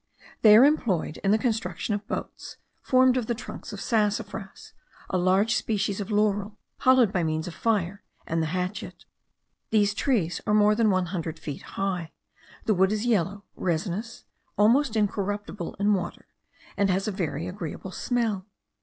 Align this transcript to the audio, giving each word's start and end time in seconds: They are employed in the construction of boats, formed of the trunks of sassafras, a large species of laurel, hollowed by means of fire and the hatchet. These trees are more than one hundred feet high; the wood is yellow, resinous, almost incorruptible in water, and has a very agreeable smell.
They 0.41 0.57
are 0.57 0.65
employed 0.65 1.17
in 1.17 1.29
the 1.29 1.37
construction 1.37 1.93
of 1.93 2.07
boats, 2.07 2.57
formed 2.81 3.17
of 3.17 3.27
the 3.27 3.35
trunks 3.35 3.71
of 3.71 3.79
sassafras, 3.79 4.73
a 5.11 5.17
large 5.19 5.53
species 5.53 6.01
of 6.01 6.09
laurel, 6.09 6.57
hollowed 6.79 7.13
by 7.13 7.21
means 7.21 7.47
of 7.47 7.53
fire 7.53 8.01
and 8.25 8.41
the 8.41 8.47
hatchet. 8.47 9.05
These 9.69 9.93
trees 9.93 10.41
are 10.47 10.55
more 10.55 10.73
than 10.73 10.89
one 10.89 11.05
hundred 11.13 11.37
feet 11.37 11.61
high; 11.77 12.09
the 12.65 12.73
wood 12.73 12.91
is 12.91 13.05
yellow, 13.05 13.43
resinous, 13.55 14.25
almost 14.57 14.95
incorruptible 14.95 15.75
in 15.75 15.93
water, 15.93 16.25
and 16.75 16.89
has 16.89 17.07
a 17.07 17.11
very 17.11 17.45
agreeable 17.45 17.91
smell. 17.91 18.47